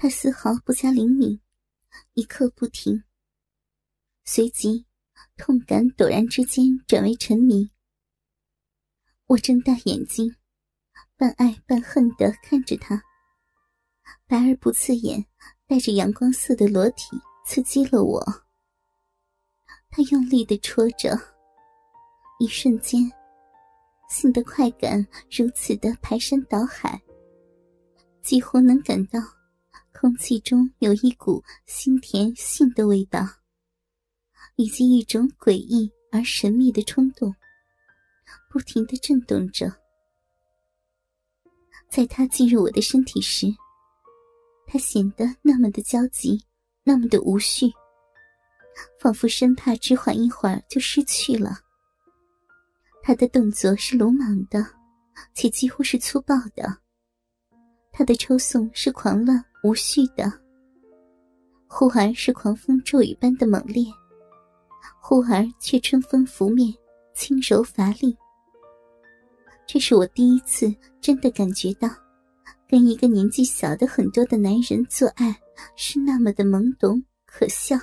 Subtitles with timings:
[0.00, 1.40] 他丝毫不加灵敏，
[2.14, 3.02] 一刻不停。
[4.24, 4.86] 随即，
[5.36, 7.68] 痛感陡然之间转为沉迷。
[9.26, 10.36] 我睁大眼睛，
[11.16, 13.02] 半爱半恨的看着他。
[14.28, 15.26] 白而不刺眼、
[15.66, 18.24] 带着阳光色的裸体刺激了我。
[19.90, 21.18] 他用力的戳着，
[22.38, 23.10] 一瞬间，
[24.08, 27.02] 性的快感如此的排山倒海，
[28.22, 29.18] 几乎能感到
[29.92, 33.26] 空气中有一股腥甜性的味道，
[34.56, 37.34] 以及一种诡异而神秘的冲动。
[38.50, 39.70] 不停的震动着，
[41.90, 43.46] 在他进入我的身体时，
[44.66, 46.42] 他显得那么的焦急，
[46.84, 47.72] 那么的无序，
[49.00, 51.58] 仿佛生怕只缓一会儿就失去了。
[53.02, 54.64] 他的动作是鲁莽的，
[55.34, 56.78] 且几乎是粗暴的。
[57.92, 60.32] 他的抽送是狂乱无序的，
[61.66, 63.84] 忽而是狂风骤雨般的猛烈，
[65.00, 66.72] 忽而却春风拂面，
[67.14, 68.16] 轻柔乏力。
[69.66, 71.88] 这是我第一次真的感觉到，
[72.68, 75.36] 跟一个年纪小的很多的男人做爱
[75.76, 77.76] 是那么的懵懂可笑。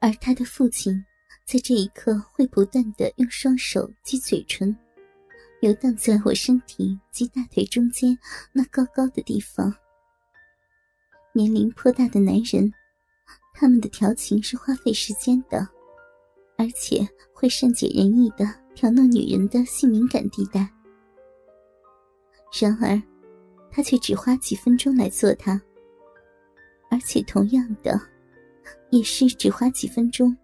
[0.00, 1.04] 而他的父亲
[1.44, 4.74] 在这一刻会不断的用双手及嘴唇，
[5.60, 8.16] 游荡在我身体及大腿中间
[8.52, 9.74] 那高高的地方。
[11.38, 12.68] 年龄颇大的男人，
[13.54, 15.68] 他们的调情是花费时间的，
[16.56, 18.44] 而且会善解人意的。
[18.74, 20.60] 挑弄女人的性敏感地带，
[22.60, 23.00] 然而，
[23.72, 25.60] 他却只花几分钟来做它，
[26.88, 28.00] 而且同样的，
[28.90, 30.36] 也是只花几分钟，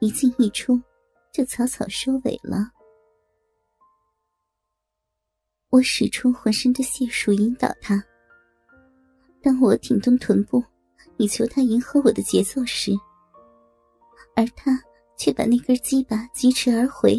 [0.00, 0.80] 一进一出，
[1.30, 2.70] 就草草收尾了。
[5.68, 8.02] 我使出浑身的解数引导他，
[9.42, 10.62] 当我挺动臀部，
[11.16, 12.92] 以求他迎合我的节奏时，
[14.34, 14.78] 而他
[15.16, 17.18] 却把那根鸡巴疾驰而回。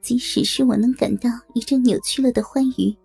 [0.00, 2.96] 即使是我能感到一阵扭曲了的欢愉，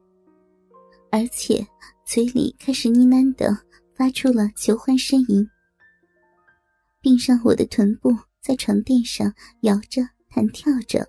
[1.09, 1.65] 而且
[2.05, 3.57] 嘴里开始呢喃的
[3.95, 5.45] 发出了求欢呻吟，
[7.01, 11.05] 并让我的臀部在床垫上摇着弹跳着。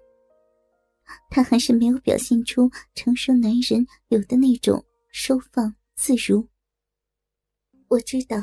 [1.30, 4.82] 他还是没有表现出成熟男人有的那种
[5.12, 6.48] 收放自如。
[7.88, 8.36] 我知道，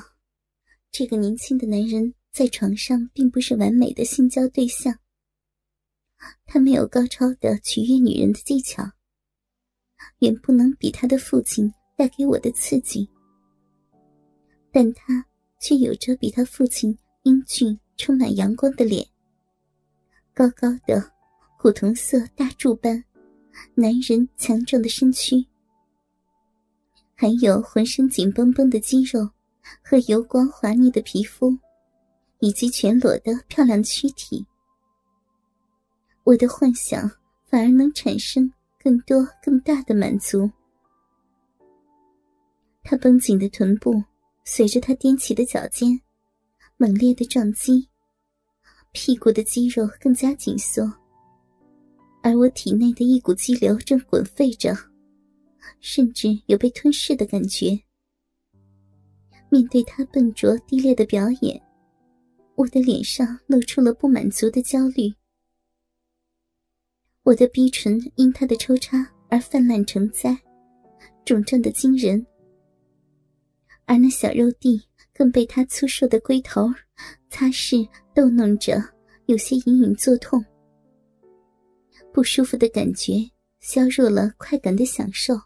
[0.91, 4.97] 这个年轻的男人在床上并不是完美的性交对象。
[6.45, 8.83] 他没有高超的取悦女人的技巧，
[10.19, 13.09] 远不能比他的父亲带给我的刺激。
[14.71, 15.25] 但他
[15.59, 19.05] 却有着比他父亲英俊、充满阳光的脸，
[20.33, 21.11] 高高的
[21.59, 23.03] 古铜色大柱般
[23.75, 25.45] 男人强壮的身躯，
[27.21, 29.29] 还有浑身紧绷绷的肌肉
[29.83, 31.55] 和油光滑腻的皮肤，
[32.39, 34.43] 以及全裸的漂亮躯体。
[36.23, 37.07] 我的幻想
[37.45, 38.51] 反而能产生
[38.83, 40.49] 更多更大的满足。
[42.81, 44.03] 他绷紧的臀部
[44.43, 46.01] 随着他踮起的脚尖
[46.75, 47.87] 猛烈的撞击，
[48.93, 50.91] 屁股的肌肉更加紧缩，
[52.23, 54.75] 而我体内的一股激流正滚沸着，
[55.79, 57.79] 甚至有被吞噬的感觉。
[59.49, 61.61] 面对他笨拙低劣的表演，
[62.55, 65.13] 我的脸上露出了不满足的焦虑。
[67.23, 70.35] 我的逼唇因他的抽插而泛滥成灾，
[71.25, 72.25] 肿胀的惊人，
[73.85, 74.81] 而那小肉蒂
[75.13, 76.67] 更被他粗瘦的龟头
[77.29, 78.81] 擦拭逗弄着，
[79.27, 80.43] 有些隐隐作痛。
[82.13, 83.13] 不舒服的感觉
[83.59, 85.39] 削弱了快感的享受，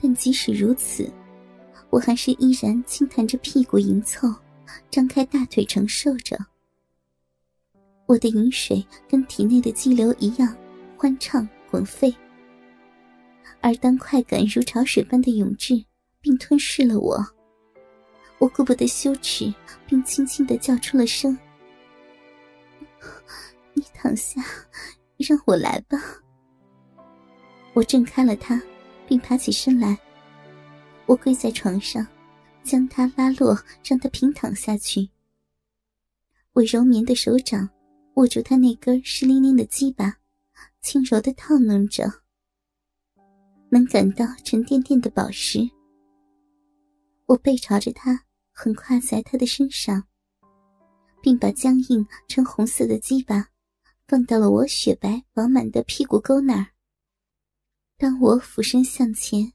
[0.00, 1.12] 但即使如此，
[1.90, 4.32] 我还是依然轻弹着屁股迎凑，
[4.90, 6.38] 张开大腿承受着。
[8.06, 10.56] 我的饮水跟体内的激流一样
[10.96, 12.12] 欢畅滚沸，
[13.60, 15.84] 而当快感如潮水般的涌至
[16.20, 17.24] 并吞噬了我，
[18.38, 19.52] 我顾不得羞耻，
[19.86, 21.38] 并轻轻的叫出了声
[23.74, 24.42] ：“你躺下，
[25.18, 25.98] 让我来吧。”
[27.74, 28.60] 我挣开了他，
[29.10, 29.98] 并爬起身来。
[31.06, 32.06] 我跪在床上，
[32.62, 35.10] 将他拉落，让他平躺下去。
[36.52, 37.68] 我柔绵的手掌。
[38.14, 40.18] 握住他那根湿淋淋的鸡巴，
[40.82, 42.04] 轻柔的套弄着，
[43.70, 45.60] 能感到沉甸甸的宝石。
[47.26, 50.02] 我背朝着他，横跨在他的身上，
[51.22, 53.46] 并把僵硬呈红色的鸡巴
[54.06, 56.66] 放到了我雪白饱满的屁股沟那儿。
[58.00, 59.52] 当我俯身向前，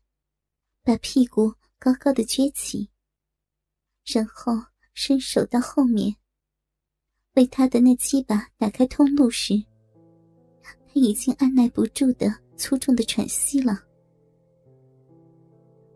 [0.84, 2.88] 把屁股高高的撅起，
[4.06, 4.54] 然后
[4.94, 6.16] 伸手到后面，
[7.34, 9.56] 为他的那鸡巴打开通路时，
[10.62, 13.84] 他已经按耐不住的粗重的喘息了。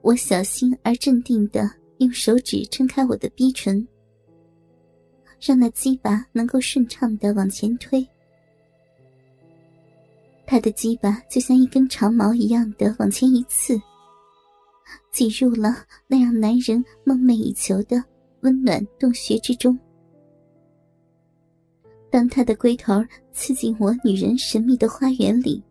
[0.01, 1.69] 我小心而镇定的
[2.00, 3.88] 用手指撑开我的逼唇，
[5.40, 8.04] 让那鸡巴能够顺畅的往前推。
[10.50, 13.80] 他的鸡巴就像一根长矛一样的往前一刺，
[15.12, 18.04] 挤入了那让男人梦寐以求的
[18.42, 19.78] 温暖洞穴之中。
[22.10, 22.96] 当他的龟头
[23.31, 25.63] 刺进我女人神秘的花园里，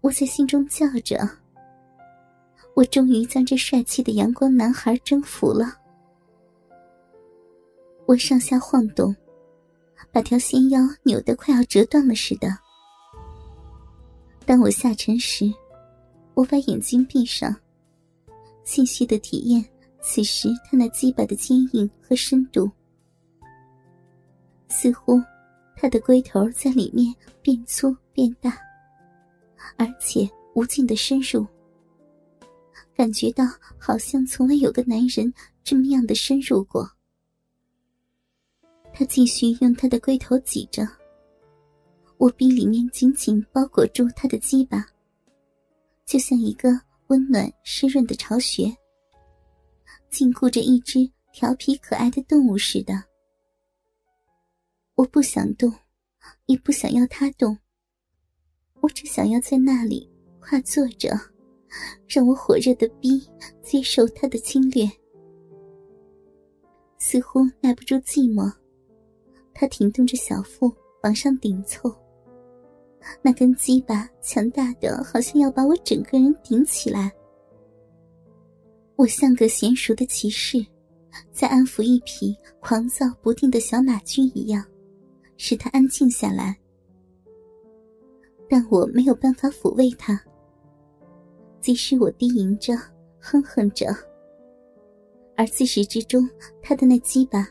[0.00, 1.16] 我在心中叫着
[2.74, 5.72] ：“我终于将这帅气的阳光男孩征服了。”
[8.06, 9.14] 我上下晃动，
[10.10, 12.48] 把条纤腰扭得快要折断了似的。
[14.48, 15.52] 当我下沉时，
[16.32, 17.54] 我把眼睛闭上，
[18.64, 19.62] 细细的体验
[20.00, 22.70] 此时他那鸡巴的坚硬和深度。
[24.70, 25.22] 似乎
[25.76, 28.56] 他的龟头在里面变粗变大，
[29.76, 31.46] 而且无尽的深入，
[32.96, 33.44] 感觉到
[33.76, 35.30] 好像从未有个男人
[35.62, 36.90] 这么样的深入过。
[38.94, 40.88] 他继续用他的龟头挤着。
[42.18, 44.84] 我臂里面紧紧包裹住他的鸡巴，
[46.04, 46.68] 就像一个
[47.06, 48.76] 温暖湿润的巢穴，
[50.10, 52.92] 禁锢着一只调皮可爱的动物似的。
[54.96, 55.72] 我不想动，
[56.46, 57.56] 也不想要他动。
[58.80, 60.10] 我只想要在那里
[60.40, 61.10] 跨坐着，
[62.08, 63.24] 让我火热的逼
[63.62, 64.90] 接受他的侵略。
[66.98, 68.52] 似乎耐不住寂寞，
[69.54, 70.72] 他挺动着小腹
[71.04, 71.96] 往上顶凑。
[73.22, 77.12] 那根鸡巴强大的，好像要把我整个人顶起来。
[78.96, 80.64] 我像个娴熟的骑士，
[81.32, 84.64] 在安抚一匹狂躁不定的小马驹一样，
[85.36, 86.56] 使它安静下来。
[88.48, 90.20] 但我没有办法抚慰它，
[91.60, 92.74] 即使我低吟着、
[93.20, 93.86] 哼哼着，
[95.36, 96.28] 而自始至终，
[96.60, 97.48] 他的那鸡巴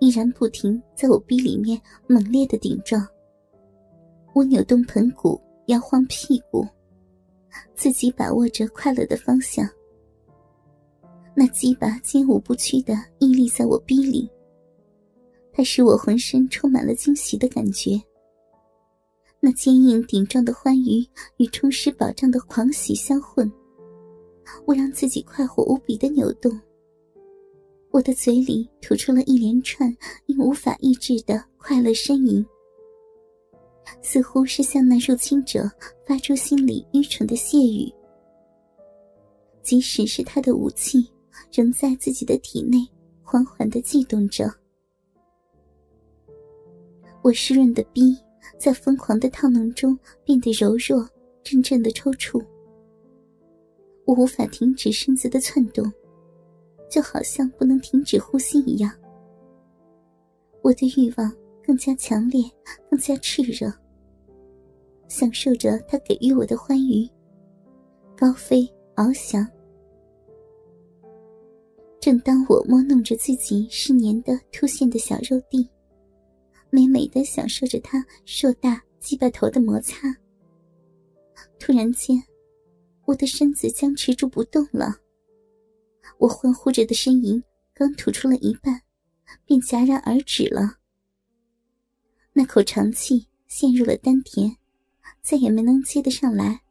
[0.00, 3.06] 依然不停在我逼里面猛烈的顶撞。
[4.32, 6.66] 我扭动盆骨，摇晃屁股，
[7.74, 9.68] 自己把握着快乐的方向。
[11.34, 14.30] 那鸡巴坚无不屈的屹立在我逼里，
[15.52, 18.00] 它使我浑身充满了惊喜的感觉。
[19.40, 21.06] 那坚硬顶撞的欢愉
[21.38, 23.50] 与充实饱胀的狂喜相混，
[24.66, 26.52] 我让自己快活无比的扭动。
[27.90, 29.92] 我的嘴里吐出了一连串
[30.26, 32.44] 因无法抑制的快乐呻吟。
[34.02, 35.70] 似乎是向那入侵者
[36.06, 37.92] 发出心里愚蠢的谢语。
[39.62, 41.10] 即使是他的武器，
[41.52, 42.78] 仍在自己的体内
[43.22, 44.52] 缓缓的悸动着。
[47.22, 48.16] 我湿润的逼
[48.58, 51.06] 在疯狂的套弄中变得柔弱，
[51.42, 52.42] 阵阵的抽搐。
[54.06, 55.92] 我无法停止身子的窜动，
[56.88, 58.90] 就好像不能停止呼吸一样。
[60.62, 61.39] 我的欲望。
[61.64, 62.42] 更加强烈，
[62.88, 63.72] 更加炽热。
[65.08, 67.08] 享受着他给予我的欢愉，
[68.16, 69.46] 高飞翱翔。
[72.00, 75.68] 正当我摸弄着自己湿黏的凸现的小肉蒂，
[76.70, 80.08] 美美的享受着他硕大鸡巴头的摩擦，
[81.58, 82.22] 突然间，
[83.04, 84.94] 我的身子僵持住不动了。
[86.18, 87.42] 我欢呼着的呻吟
[87.74, 88.80] 刚吐出了一半，
[89.44, 90.79] 便戛然而止了。
[92.32, 94.56] 那口长气陷入了丹田，
[95.20, 96.62] 再也没能接得上来，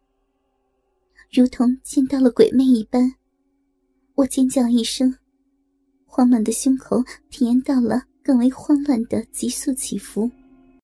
[1.31, 3.15] 如同见到了鬼魅一般。
[4.15, 5.17] 我尖叫一声，
[6.05, 10.31] 慌乱的胸口体验到了更为慌乱的急速起伏。